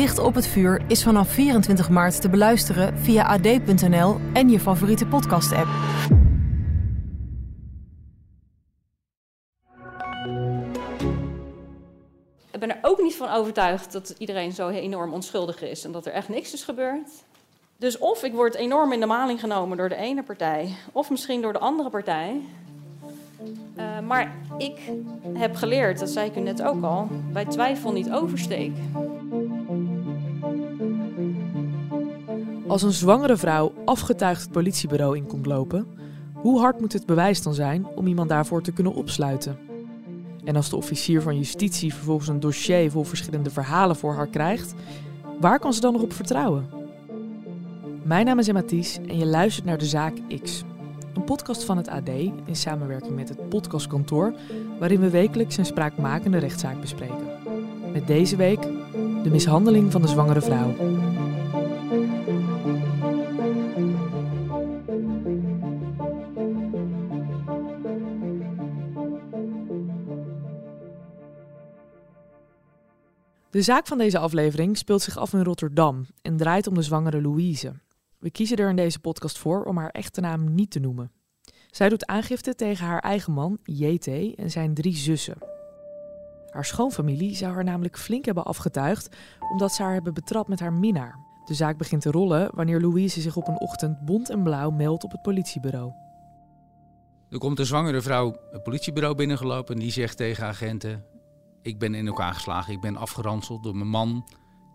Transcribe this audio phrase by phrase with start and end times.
[0.00, 5.06] Dicht op het vuur is vanaf 24 maart te beluisteren via ad.nl en je favoriete
[5.06, 5.68] podcast-app.
[12.50, 16.06] Ik ben er ook niet van overtuigd dat iedereen zo enorm onschuldig is en dat
[16.06, 17.08] er echt niks is gebeurd.
[17.76, 21.40] Dus of ik word enorm in de maling genomen door de ene partij, of misschien
[21.40, 22.40] door de andere partij.
[23.76, 24.78] Uh, maar ik
[25.32, 28.72] heb geleerd, dat zei ik u net ook al, bij twijfel niet oversteek.
[32.70, 35.86] Als een zwangere vrouw afgetuigd het politiebureau in komt lopen,
[36.34, 39.58] hoe hard moet het bewijs dan zijn om iemand daarvoor te kunnen opsluiten?
[40.44, 44.74] En als de officier van justitie vervolgens een dossier vol verschillende verhalen voor haar krijgt,
[45.40, 46.68] waar kan ze dan nog op vertrouwen?
[48.02, 48.62] Mijn naam is Emma
[49.06, 50.62] en je luistert naar De Zaak X.
[51.14, 54.34] Een podcast van het AD in samenwerking met het Podcastkantoor,
[54.78, 57.28] waarin we wekelijks een spraakmakende rechtszaak bespreken.
[57.92, 58.62] Met deze week
[59.22, 60.74] de mishandeling van de zwangere vrouw.
[73.50, 77.22] De zaak van deze aflevering speelt zich af in Rotterdam en draait om de zwangere
[77.22, 77.72] Louise.
[78.18, 81.12] We kiezen er in deze podcast voor om haar echte naam niet te noemen.
[81.70, 85.38] Zij doet aangifte tegen haar eigen man, JT, en zijn drie zussen.
[86.50, 89.16] Haar schoonfamilie zou haar namelijk flink hebben afgetuigd
[89.52, 91.18] omdat ze haar hebben betrapt met haar minnaar.
[91.44, 95.04] De zaak begint te rollen wanneer Louise zich op een ochtend bont en blauw meldt
[95.04, 95.92] op het politiebureau.
[97.30, 101.04] Er komt een zwangere vrouw het politiebureau binnengelopen en die zegt tegen agenten:
[101.62, 104.26] Ik ben in elkaar geslagen, ik ben afgeranseld door mijn man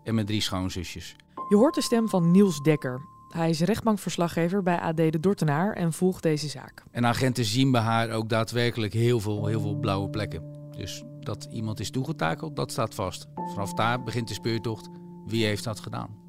[0.04, 1.16] en mijn drie schoonzusjes.
[1.48, 5.92] Je hoort de stem van Niels Dekker, hij is rechtbankverslaggever bij AD de Dortenaar en
[5.92, 6.82] volgt deze zaak.
[6.90, 10.70] En agenten zien bij haar ook daadwerkelijk heel veel, heel veel blauwe plekken.
[10.70, 13.26] Dus dat iemand is toegetakeld, dat staat vast.
[13.34, 14.88] Vanaf daar begint de speurtocht.
[15.26, 16.24] Wie heeft dat gedaan?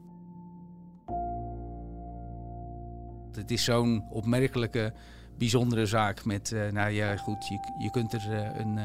[3.31, 4.93] Het is zo'n opmerkelijke,
[5.37, 8.83] bijzondere zaak met, uh, nou ja goed, je, je kunt er uh, een, uh,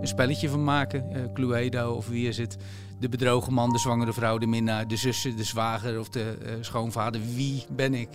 [0.00, 1.30] een, spelletje van maken.
[1.34, 2.56] Cluedo of wie is het?
[2.98, 7.20] de bedrogen man, de zwangere vrouw, de minnaar, de zussen, de zwager of de schoonvader.
[7.34, 8.08] Wie ben ik?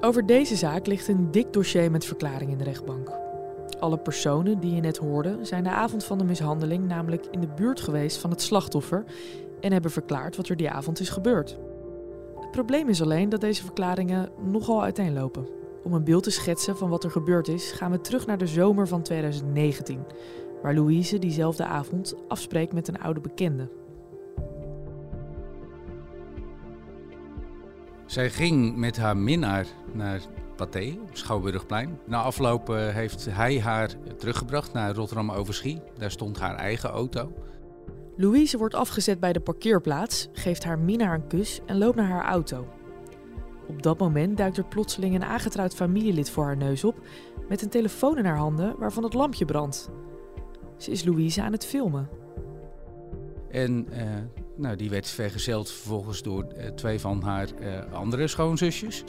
[0.00, 3.10] Over deze zaak ligt een dik dossier met verklaringen in de rechtbank.
[3.80, 7.48] Alle personen die je net hoorde zijn de avond van de mishandeling namelijk in de
[7.56, 9.04] buurt geweest van het slachtoffer
[9.60, 11.58] en hebben verklaard wat er die avond is gebeurd.
[12.46, 15.46] Het probleem is alleen dat deze verklaringen nogal uiteenlopen.
[15.84, 18.46] Om een beeld te schetsen van wat er gebeurd is, gaan we terug naar de
[18.46, 20.04] zomer van 2019,
[20.62, 23.68] waar Louise diezelfde avond afspreekt met een oude bekende.
[28.06, 30.20] Zij ging met haar minnaar naar
[30.56, 31.98] Pathé, Schouwburgplein.
[32.04, 35.82] Na afloop eh, heeft hij haar teruggebracht naar Rotterdam Overschie.
[35.98, 37.32] Daar stond haar eigen auto.
[38.16, 42.24] Louise wordt afgezet bij de parkeerplaats, geeft haar minnaar een kus en loopt naar haar
[42.24, 42.66] auto.
[43.66, 47.00] Op dat moment duikt er plotseling een aangetrouwd familielid voor haar neus op
[47.48, 49.90] met een telefoon in haar handen waarvan het lampje brandt.
[50.76, 52.08] Ze is Louise aan het filmen.
[53.50, 53.98] En uh,
[54.56, 59.04] nou, die werd vergezeld vervolgens door uh, twee van haar uh, andere schoonzusjes.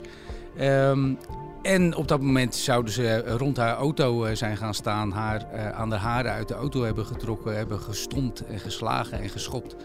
[0.60, 1.18] Um,
[1.62, 5.96] en op dat moment zouden ze rond haar auto zijn gaan staan, haar aan de
[5.96, 9.76] haren uit de auto hebben getrokken, hebben gestompt en geslagen en geschopt.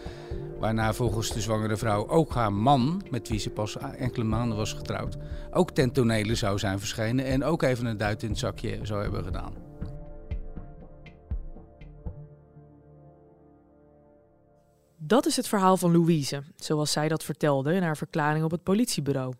[0.58, 4.72] Waarna volgens de zwangere vrouw ook haar man, met wie ze pas enkele maanden was
[4.72, 5.16] getrouwd,
[5.50, 9.02] ook ten tonele zou zijn verschenen en ook even een duit in het zakje zou
[9.02, 9.52] hebben gedaan.
[15.06, 18.62] Dat is het verhaal van Louise, zoals zij dat vertelde in haar verklaring op het
[18.62, 19.34] politiebureau.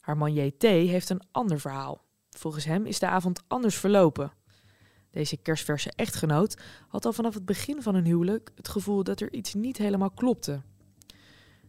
[0.00, 2.04] Haar man JT heeft een ander verhaal.
[2.30, 4.32] Volgens hem is de avond anders verlopen.
[5.10, 6.56] Deze kerstverse echtgenoot
[6.88, 10.10] had al vanaf het begin van hun huwelijk het gevoel dat er iets niet helemaal
[10.10, 10.62] klopte.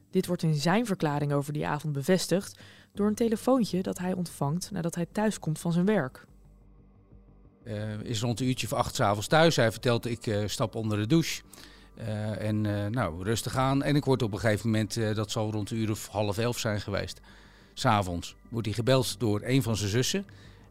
[0.10, 2.60] Dit wordt in zijn verklaring over die avond bevestigd
[2.94, 6.26] door een telefoontje dat hij ontvangt nadat hij thuiskomt van zijn werk.
[7.64, 9.56] Uh, is rond een uurtje of acht s'avonds thuis.
[9.56, 11.42] Hij vertelt ik uh, stap onder de douche.
[12.02, 12.62] Uh, en
[12.92, 13.84] nou, rustig aan.
[13.84, 16.60] En ik word op een gegeven moment, dat zal rond een uur of half elf
[16.60, 17.22] zijn geweest.
[17.74, 20.26] S'avonds wordt hij gebeld door een van zijn zussen.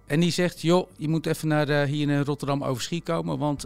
[0.06, 3.64] En die zegt, joh, je moet even naar, hier in Rotterdam Overschie komen, want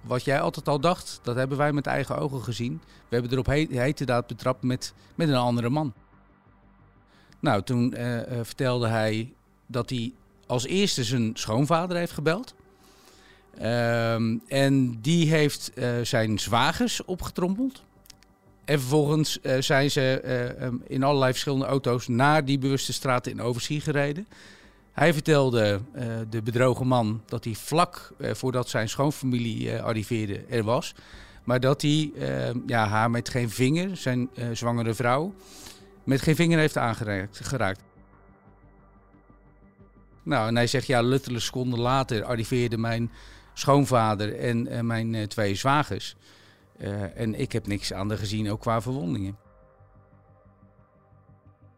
[0.00, 2.80] wat jij altijd al dacht, dat hebben wij met eigen ogen gezien.
[3.08, 5.92] We hebben erop he hete daad betrapt met, met een andere man.
[7.40, 7.94] Nou, toen
[8.42, 9.32] vertelde hij
[9.66, 10.12] dat hij
[10.46, 12.54] als eerste zijn schoonvader heeft gebeld.
[13.62, 17.82] Um, en die heeft uh, zijn zwagers opgetrommeld.
[18.64, 20.22] En vervolgens uh, zijn ze
[20.58, 24.26] uh, um, in allerlei verschillende auto's naar die bewuste straten in Overschie gereden.
[24.92, 25.80] Hij vertelde
[26.30, 30.94] de bedrogen man dat hij vlak voordat zijn schoonfamilie arriveerde er was.
[31.44, 35.34] Maar dat hij ehm, ja, haar met geen vinger, zijn zwangere vrouw,
[36.04, 37.40] met geen vinger heeft aangeraakt.
[37.42, 37.80] Geraakt.
[40.24, 43.10] Nou, en hij zegt ja, letterlijk seconden later arriveerde mijn
[43.54, 46.16] schoonvader en uh, mijn uh, twee zwagers.
[46.80, 49.36] Uh, en ik heb niks aan de gezien, ook qua verwondingen.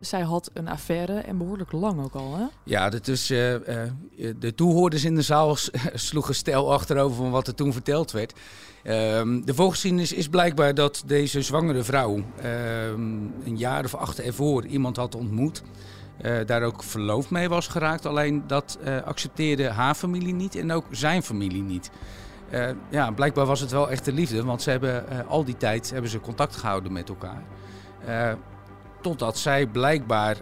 [0.01, 2.45] Zij had een affaire en behoorlijk lang ook al, hè?
[2.65, 5.57] Ja, dat is, de toehoorders in de zaal
[5.95, 8.33] sloegen stel achterover van wat er toen verteld werd.
[8.87, 13.01] Ehm, de voorgeschiedenis is blijkbaar dat deze zwangere vrouw ehm,
[13.45, 15.63] een jaar of acht ervoor iemand had ontmoet.
[16.25, 18.07] Uh, daar ook verloofd mee was geraakt.
[18.07, 21.91] Alleen dat uh, accepteerde haar familie niet en ook zijn familie niet.
[22.51, 26.11] Uh, ja, blijkbaar was het wel echte liefde, want ze hebben al die tijd hebben
[26.11, 27.43] ze contact gehouden met elkaar.
[29.01, 30.37] totdat zij blijkbaar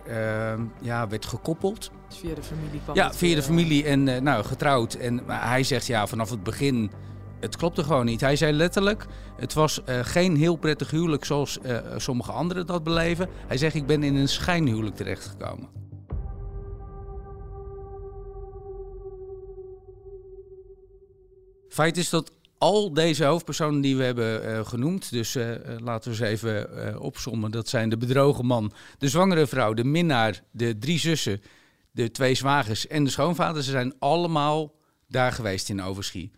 [0.81, 1.91] ja, werd gekoppeld.
[2.09, 4.95] Via de familie kwam Ja, via de familie en nou, getrouwd.
[4.95, 6.91] En hij zegt ja, vanaf het begin
[7.41, 8.21] het klopte gewoon niet.
[8.21, 12.85] Hij zei letterlijk, het was uh, geen heel prettig huwelijk zoals uh, sommige anderen dat
[12.85, 13.29] beleven.
[13.47, 15.69] Hij zegt, ik ben in een schijnhuwelijk terechtgekomen.
[21.69, 25.39] Feit is dat al deze hoofdpersonen die we hebben uh, genoemd, dus
[25.79, 27.51] laten we ze even opsommen.
[27.51, 31.41] Dat zijn de bedrogen man, de zwangere vrouw, de minnaar, de drie zussen,
[31.91, 33.63] de twee zwagers en de schoonvader.
[33.63, 34.75] Ze zijn allemaal
[35.09, 36.33] daar geweest in Overschie.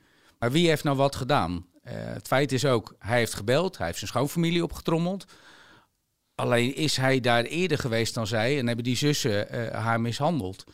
[0.50, 1.52] Wie heeft nou wat gedaan?
[1.52, 5.24] Uh, het feit is ook, hij heeft gebeld, hij heeft zijn schoonfamilie opgetrommeld.
[6.34, 10.64] Alleen is hij daar eerder geweest dan zij en hebben die zussen uh, haar mishandeld.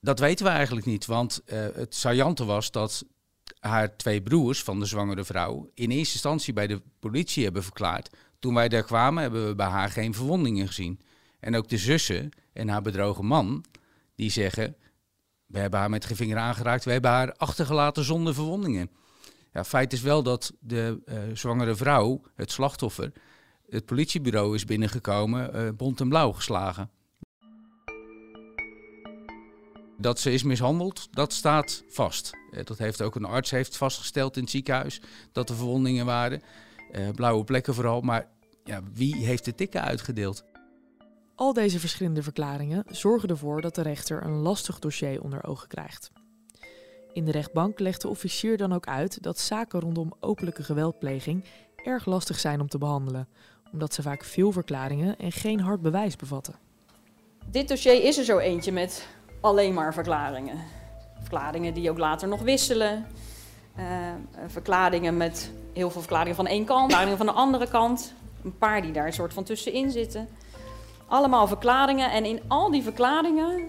[0.00, 3.04] Dat weten we eigenlijk niet, want uh, het saillante was dat
[3.58, 8.10] haar twee broers van de zwangere vrouw in eerste instantie bij de politie hebben verklaard.
[8.38, 11.00] Toen wij daar kwamen hebben we bij haar geen verwondingen gezien.
[11.40, 13.64] En ook de zussen en haar bedrogen man,
[14.14, 14.76] die zeggen,
[15.46, 16.84] we hebben haar met geen vinger aangeraakt.
[16.84, 18.90] We hebben haar achtergelaten zonder verwondingen.
[19.52, 23.12] Ja, feit is wel dat de uh, zwangere vrouw, het slachtoffer,
[23.68, 26.90] het politiebureau is binnengekomen, uh, bont en blauw geslagen.
[29.98, 32.30] Dat ze is mishandeld, dat staat vast.
[32.50, 35.00] Uh, dat heeft ook een arts heeft vastgesteld in het ziekenhuis,
[35.32, 36.42] dat er verwondingen waren.
[37.14, 38.28] blauwe plekken vooral, maar
[38.64, 40.44] ja, wie heeft de tikken uitgedeeld?
[41.36, 46.10] Al deze verschillende verklaringen zorgen ervoor dat de rechter een lastig dossier onder ogen krijgt.
[47.12, 51.44] In de rechtbank legt de officier dan ook uit dat zaken rondom openlijke geweldpleging
[51.84, 53.28] erg lastig zijn om te behandelen,
[53.72, 56.54] omdat ze vaak veel verklaringen en geen hard bewijs bevatten.
[57.50, 59.06] Dit dossier is er zo eentje met
[59.40, 60.58] alleen maar verklaringen.
[61.20, 63.06] Verklaringen die ook later nog wisselen.
[63.78, 63.84] Uh,
[64.46, 68.12] verklaringen met heel veel verklaringen van één kant, verklaringen van de andere kant.
[68.44, 70.28] Een paar die daar een soort van tussenin zitten.
[71.08, 73.68] Allemaal verklaringen en in al die verklaringen,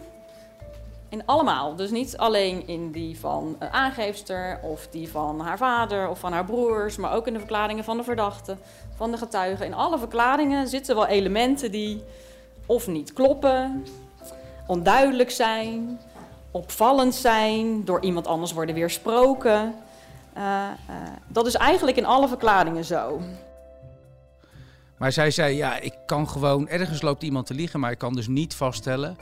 [1.09, 6.09] in allemaal, dus niet alleen in die van een aangeefster of die van haar vader
[6.09, 8.57] of van haar broers, maar ook in de verklaringen van de verdachte,
[8.95, 9.65] van de getuigen.
[9.65, 12.03] In alle verklaringen zitten wel elementen die
[12.65, 13.85] of niet kloppen,
[14.67, 15.99] onduidelijk zijn,
[16.51, 19.75] opvallend zijn, door iemand anders worden weersproken.
[20.37, 20.95] Uh, uh,
[21.27, 23.19] dat is eigenlijk in alle verklaringen zo.
[24.97, 28.13] Maar zij zei, ja, ik kan gewoon, ergens loopt iemand te liegen, maar ik kan
[28.13, 29.15] dus niet vaststellen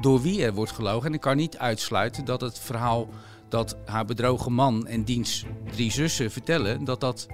[0.00, 1.08] door wie er wordt gelogen.
[1.08, 3.08] En ik kan niet uitsluiten dat het verhaal
[3.48, 7.26] dat haar bedrogen man en diens drie zussen vertellen, dat dat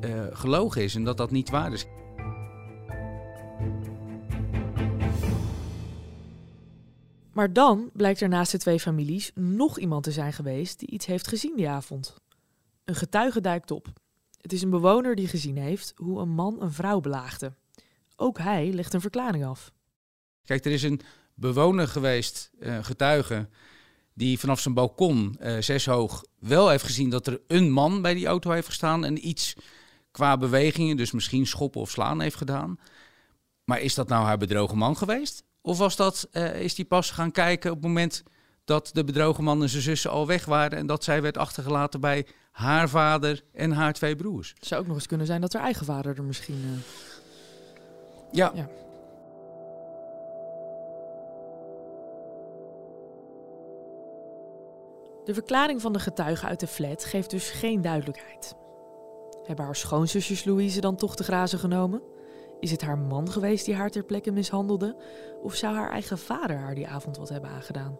[0.00, 1.86] uh, gelogen is en dat dat niet waar is.
[7.32, 11.06] Maar dan blijkt er naast de twee families nog iemand te zijn geweest die iets
[11.06, 12.14] heeft gezien die avond.
[12.84, 13.88] Een getuige duikt op.
[14.46, 17.54] Het is een bewoner die gezien heeft hoe een man een vrouw belaagde.
[18.16, 19.72] Ook hij legt een verklaring af.
[20.44, 21.00] Kijk, er is een
[21.34, 23.48] bewoner geweest, een getuige,
[24.14, 28.14] die vanaf zijn balkon, uh, zes hoog, wel heeft gezien dat er een man bij
[28.14, 29.54] die auto heeft gestaan en iets
[30.10, 32.78] qua bewegingen, dus misschien schoppen of slaan heeft gedaan.
[33.64, 35.42] Maar is dat nou haar bedrogen man geweest?
[35.60, 38.22] Of was dat, uh, is die pas gaan kijken op het moment
[38.64, 42.00] dat de bedrogen man en zijn zussen al weg waren en dat zij werd achtergelaten
[42.00, 42.26] bij
[42.56, 44.52] haar vader en haar twee broers.
[44.54, 46.62] Het zou ook nog eens kunnen zijn dat haar eigen vader er misschien.
[46.64, 46.70] Uh...
[48.30, 48.52] Ja.
[48.54, 48.68] ja.
[55.24, 58.54] De verklaring van de getuige uit de flat geeft dus geen duidelijkheid.
[59.42, 62.02] Hebben haar schoonzusjes Louise dan toch te grazen genomen?
[62.60, 64.96] Is het haar man geweest die haar ter plekke mishandelde?
[65.42, 67.98] Of zou haar eigen vader haar die avond wat hebben aangedaan?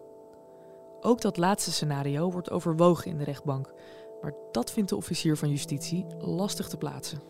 [1.01, 3.73] Ook dat laatste scenario wordt overwogen in de rechtbank.
[4.21, 7.21] Maar dat vindt de officier van justitie lastig te plaatsen.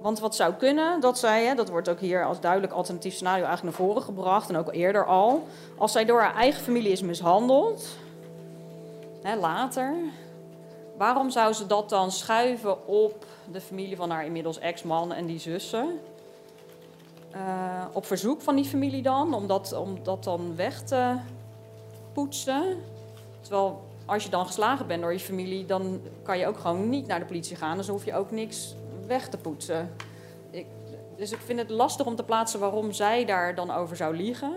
[0.00, 3.44] Want wat zou kunnen, dat zij, hè, dat wordt ook hier als duidelijk alternatief scenario
[3.44, 5.46] eigenlijk naar voren gebracht en ook eerder al.
[5.78, 7.96] Als zij door haar eigen familie is mishandeld,
[9.22, 9.94] hè, later,
[10.96, 15.38] waarom zou ze dat dan schuiven op de familie van haar inmiddels ex-man en die
[15.38, 16.00] zussen?
[17.34, 21.16] Uh, op verzoek van die familie dan, om dat, om dat dan weg te
[22.12, 22.82] poetsen.
[23.40, 27.06] Terwijl als je dan geslagen bent door je familie, dan kan je ook gewoon niet
[27.06, 27.76] naar de politie gaan.
[27.76, 28.74] Dus hoef je ook niks
[29.06, 29.90] weg te poetsen.
[30.50, 30.66] Ik,
[31.16, 34.52] dus ik vind het lastig om te plaatsen waarom zij daar dan over zou liegen.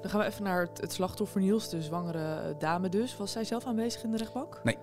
[0.00, 3.16] Dan gaan we even naar het, het slachtoffer Niels, de zwangere dame dus.
[3.16, 4.60] Was zij zelf aanwezig in de rechtbank?
[4.64, 4.76] Nee.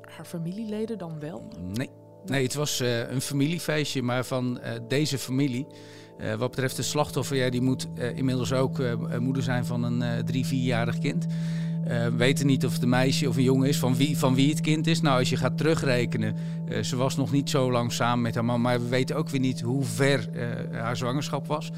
[0.00, 1.42] Haar familieleden dan wel?
[1.58, 1.90] Nee.
[2.24, 5.66] Nee, het was uh, een familiefeestje, maar van uh, deze familie.
[6.20, 8.78] Uh, wat betreft de slachtoffer, ja, die moet inmiddels ook
[9.18, 11.26] moeder zijn van een drie, vierjarig kind.
[11.88, 14.34] Uh, we weten niet of het een meisje of een jongen is, van wie, van
[14.34, 15.00] wie het kind is.
[15.00, 16.36] Nou, als je gaat terugrekenen,
[16.68, 19.28] uh, ze was nog niet zo lang samen met haar man, maar we weten ook
[19.28, 21.70] weer niet hoe ver uh, haar zwangerschap was.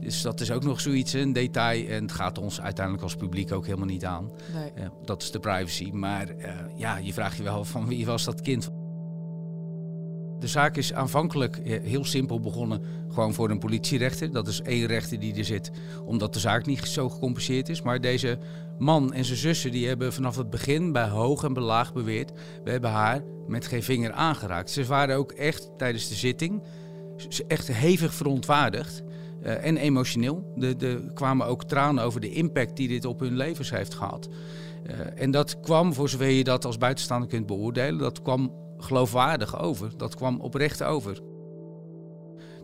[0.00, 1.88] Dus dat is ook nog zoiets, een detail.
[1.88, 4.30] En het gaat ons uiteindelijk als publiek ook helemaal niet aan.
[4.54, 4.88] Nee.
[5.04, 5.90] dat is de privacy.
[5.92, 6.26] Maar
[6.76, 8.70] ja, je vraagt je wel van wie was dat kind?
[10.38, 14.32] De zaak is aanvankelijk eh, heel simpel begonnen, gewoon voor een politierechter.
[14.32, 15.70] Dat is één rechter die er zit,
[16.04, 17.82] omdat de zaak niet zo gecompliceerd is.
[17.82, 18.38] Maar deze
[18.78, 22.32] man en zijn zussen die hebben vanaf het begin bij hoog en belaag beweerd...
[22.64, 24.70] we hebben haar met geen vinger aangeraakt.
[24.70, 26.62] Ze waren ook echt tijdens de zitting
[27.46, 29.02] echt hevig verontwaardigd.
[29.42, 30.54] Uh, en emotioneel.
[30.80, 34.28] Er kwamen ook tranen over de impact die dit op hun levens heeft gehad.
[34.86, 39.60] Uh, en dat kwam, voor zover je dat als buitenstaander kunt beoordelen, dat kwam geloofwaardig
[39.60, 39.96] over.
[39.96, 41.20] Dat kwam oprecht over.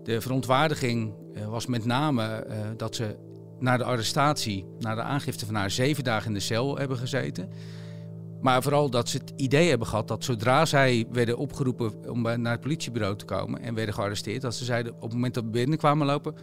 [0.03, 3.17] De verontwaardiging uh, was met name dat ze
[3.59, 7.49] na de arrestatie, na de aangifte van haar, zeven dagen in de cel hebben gezeten.
[8.41, 12.53] Maar vooral dat ze het idee hebben gehad dat zodra zij werden opgeroepen om naar
[12.53, 15.51] het politiebureau te komen en werden gearresteerd, dat ze zeiden op het moment dat we
[15.51, 16.35] binnenkwamen lopen,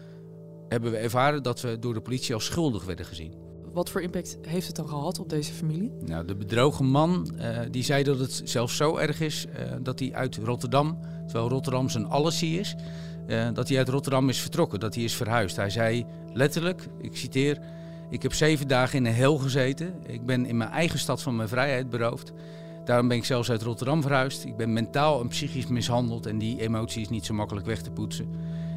[0.68, 3.34] hebben we ervaren dat we door de politie als schuldig werden gezien.
[3.74, 5.92] Wat voor impact heeft het dan gehad op deze familie?
[6.06, 10.00] Nou, de bedrogen man uh, die zei dat het zelfs zo erg is uh, dat
[10.00, 12.75] hij uit Rotterdam, terwijl Rotterdam zijn allesie is,
[13.28, 15.56] uh, dat hij uit Rotterdam is vertrokken, dat hij is verhuisd.
[15.56, 17.60] Hij zei letterlijk, ik citeer,
[18.10, 19.94] ik heb zeven dagen in een hel gezeten.
[20.06, 22.34] Ik ben in mijn eigen stad van mijn vrijheid beroofd.
[22.86, 24.46] Daarom ben ik zelfs uit Rotterdam verhuisd.
[24.46, 27.92] Ik ben mentaal en psychisch mishandeld en die emotie is niet zo makkelijk weg te
[27.92, 28.30] poetsen.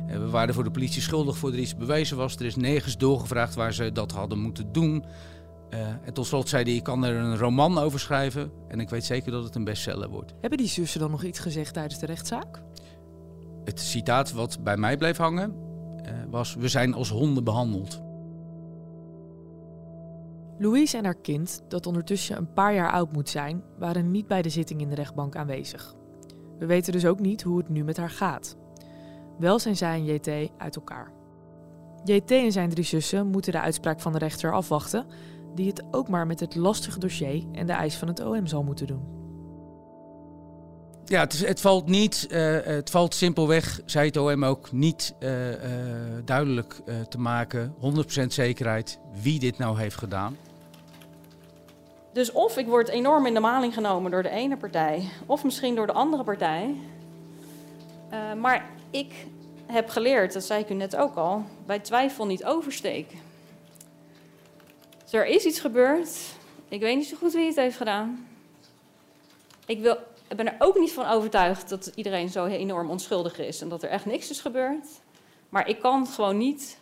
[0.07, 2.37] We waren voor de politie schuldig voor er iets bewezen was.
[2.37, 5.05] Er is nergens doorgevraagd waar ze dat hadden moeten doen.
[5.71, 8.89] Uh, en tot slot zei hij, ik kan er een roman over schrijven en ik
[8.89, 10.35] weet zeker dat het een bestseller wordt.
[10.41, 12.63] Hebben die zussen dan nog iets gezegd tijdens de rechtszaak?
[13.65, 15.55] Het citaat wat bij mij bleef hangen
[16.07, 18.03] uh, was, we zijn als honden behandeld.
[20.59, 24.43] Louise en haar kind, dat ondertussen een paar jaar oud moet zijn, waren niet bij
[24.43, 25.95] de zitting in de rechtbank aanwezig.
[26.59, 28.57] We weten dus ook niet hoe het nu met haar gaat.
[29.39, 31.13] Wel zijn zij en JT uit elkaar.
[32.05, 35.07] JT en zijn drie zussen moeten de uitspraak van de rechter afwachten,
[35.55, 38.63] die het ook maar met het lastige dossier en de eis van het OM zal
[38.63, 39.23] moeten doen.
[41.05, 45.15] Ja, het, is, het valt niet, uh, het valt simpelweg, zei het OM ook, niet
[45.21, 45.57] uh, uh,
[46.25, 47.75] duidelijk te maken,
[48.23, 50.37] 100% zekerheid, wie dit nou heeft gedaan.
[52.13, 55.75] Dus of ik word enorm in de maling genomen door de ene partij, of misschien
[55.75, 56.75] door de andere partij.
[58.41, 59.27] maar ik
[59.67, 63.19] heb geleerd, dat zei ik u net ook al, bij twijfel niet oversteken.
[65.03, 66.11] Dus er is iets gebeurd.
[66.69, 68.29] Ik weet niet zo goed wie het heeft gedaan.
[69.67, 69.99] Ik, wil,
[70.37, 73.89] ben er ook niet van overtuigd dat iedereen zo enorm onschuldig is en dat er
[73.89, 74.87] echt niks is gebeurd.
[75.49, 76.79] Maar ik kan gewoon niet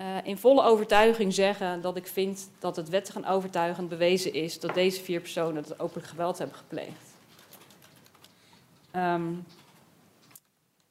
[0.00, 4.60] uh, in volle overtuiging zeggen dat ik vind dat het wettig en overtuigend bewezen is
[4.60, 7.10] dat deze vier personen het openlijk geweld hebben gepleegd.
[8.96, 9.44] Um,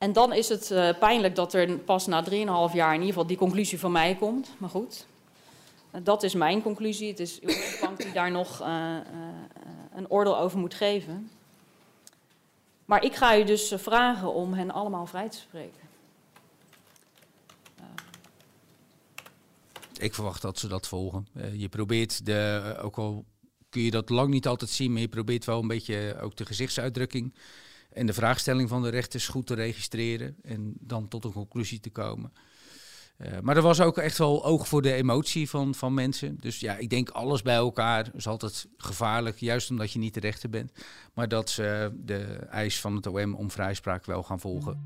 [0.02, 2.30] en dan is het uh, pijnlijk dat er pas na 3,5
[2.74, 4.54] jaar in ieder geval die conclusie van mij komt.
[4.58, 5.06] Maar goed,
[6.04, 7.10] dat is mijn conclusie.
[7.10, 8.98] Het is uw bank die daar nog uh,
[9.94, 11.30] een oordeel over moet geven.
[12.86, 15.82] Maar ik ga u dus vragen om hen allemaal vrij te spreken.
[19.98, 21.28] Ik verwacht dat ze dat volgen.
[21.54, 23.26] je probeert, de, ook al
[23.70, 26.46] kun je dat lang niet altijd zien, maar je probeert wel een beetje ook de
[26.46, 27.34] gezichtsuitdrukking
[27.94, 31.90] en de vraagstelling van de rechters goed te registreren en dan tot een conclusie te
[31.90, 32.32] komen.
[33.22, 36.38] Eh, maar er was ook echt wel oog voor de emotie van, van mensen.
[36.40, 40.20] Dus ja, ik denk alles bij elkaar is altijd gevaarlijk, juist omdat je niet de
[40.20, 40.72] rechter bent.
[41.14, 44.86] Maar dat ze de eis van het OM om vrijspraak wel gaan volgen.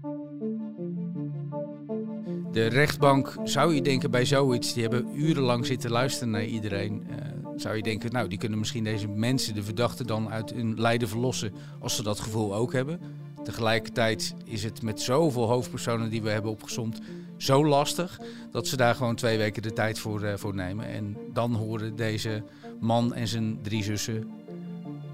[2.51, 7.07] De rechtbank, zou je denken bij zoiets, die hebben urenlang zitten luisteren naar iedereen.
[7.09, 10.79] Uh, zou je denken, nou, die kunnen misschien deze mensen, de verdachten, dan uit hun
[10.79, 12.99] lijden verlossen als ze dat gevoel ook hebben.
[13.43, 17.01] Tegelijkertijd is het met zoveel hoofdpersonen die we hebben opgezomd
[17.37, 18.19] zo lastig
[18.51, 20.87] dat ze daar gewoon twee weken de tijd voor, uh, voor nemen.
[20.87, 22.43] En dan horen deze
[22.79, 24.29] man en zijn drie zussen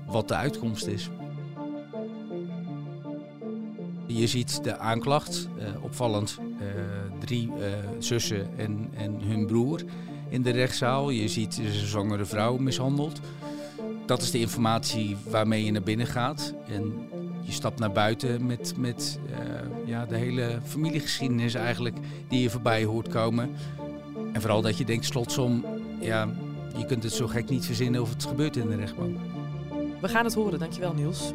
[0.08, 1.10] wat de uitkomst is.
[4.06, 6.68] Je ziet de aanklacht, uh, opvallend, uh,
[7.20, 7.52] drie
[8.00, 9.84] zussen en, en hun broer
[10.32, 11.10] in de rechtszaal.
[11.10, 13.20] Je ziet een zwangere vrouw mishandeld.
[14.06, 16.54] Dat is de informatie waarmee je naar binnen gaat.
[16.68, 17.10] En
[17.42, 19.38] je stapt naar buiten met, met uh,
[19.86, 21.98] ja, de hele familiegeschiedenis eigenlijk
[22.28, 23.50] die je voorbij hoort komen.
[24.34, 25.66] En vooral dat je denkt, slotsom,
[26.00, 26.30] ja,
[26.78, 29.18] je kunt het zo gek niet verzinnen of het gebeurt in de rechtbank.
[30.02, 31.34] We gaan het horen, dankjewel Niels.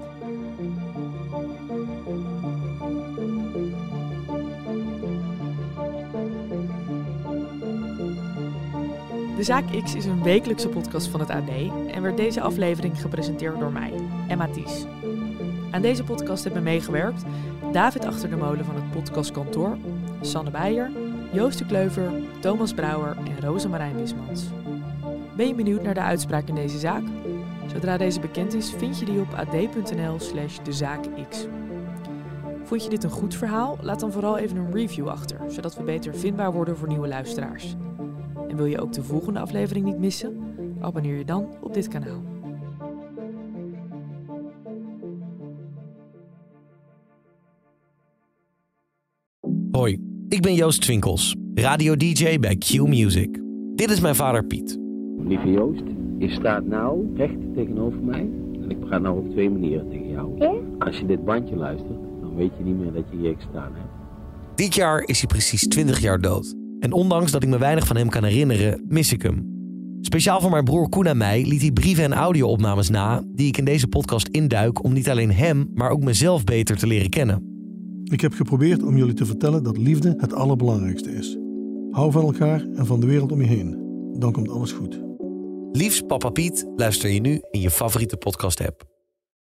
[9.36, 11.48] De Zaak X is een wekelijkse podcast van het AD
[11.92, 13.92] en werd deze aflevering gepresenteerd door mij,
[14.28, 14.84] Emma Ties.
[15.70, 17.22] Aan deze podcast hebben meegewerkt
[17.72, 19.76] David Achter de Molen van het podcastkantoor,
[20.20, 20.90] Sanne Beijer,
[21.32, 24.44] Joost de Kleuver, Thomas Brouwer en Rosemarijn Wismans.
[25.36, 27.02] Ben je benieuwd naar de uitspraak in deze zaak?
[27.66, 31.46] Zodra deze bekend is, vind je die op ad.nl slash dezaakx.
[32.64, 33.78] Vond je dit een goed verhaal?
[33.80, 37.76] Laat dan vooral even een review achter, zodat we beter vindbaar worden voor nieuwe luisteraars.
[38.48, 40.54] En wil je ook de volgende aflevering niet missen?
[40.80, 42.22] Abonneer je dan op dit kanaal.
[49.70, 53.40] Hoi, ik ben Joost Twinkels, radio-dj bij Q Music.
[53.74, 54.78] Dit is mijn vader Piet.
[55.18, 55.82] Lieve Joost,
[56.18, 58.30] je staat nou recht tegenover mij.
[58.62, 60.44] En ik praat nou op twee manieren tegen jou.
[60.78, 63.90] Als je dit bandje luistert, dan weet je niet meer dat je hier gestaan hebt.
[64.54, 66.54] Dit jaar is hij precies 20 jaar dood.
[66.80, 69.54] En ondanks dat ik me weinig van hem kan herinneren, mis ik hem.
[70.00, 73.24] Speciaal voor mijn broer Koen en mij liet hij brieven en audio-opnames na...
[73.34, 76.86] die ik in deze podcast induik om niet alleen hem, maar ook mezelf beter te
[76.86, 77.54] leren kennen.
[78.04, 81.38] Ik heb geprobeerd om jullie te vertellen dat liefde het allerbelangrijkste is.
[81.90, 83.84] Hou van elkaar en van de wereld om je heen.
[84.18, 85.00] Dan komt alles goed.
[85.72, 88.95] Liefs Papa Piet luister je nu in je favoriete podcast-app.